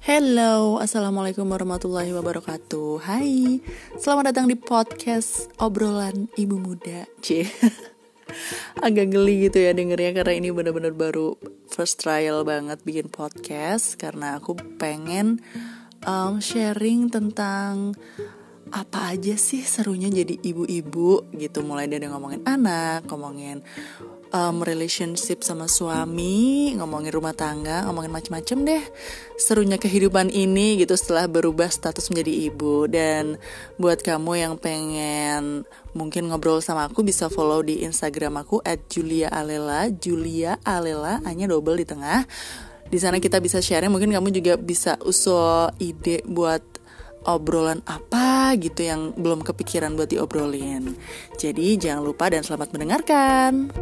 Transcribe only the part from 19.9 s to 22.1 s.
jadi ibu-ibu gitu Mulai dari